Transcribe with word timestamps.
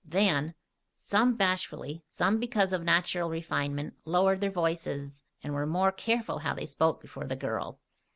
Than, 0.03 0.55
some 0.97 1.35
bashfully, 1.35 2.03
some 2.09 2.39
because 2.39 2.73
of 2.73 2.81
natural 2.83 3.29
refinement, 3.29 3.99
lowered 4.03 4.41
their 4.41 4.49
voices 4.49 5.21
and 5.43 5.53
were 5.53 5.67
more 5.67 5.91
careful 5.91 6.39
how 6.39 6.55
they 6.55 6.65
spoke 6.65 7.03
before 7.03 7.27
the 7.27 7.35
girl. 7.35 7.79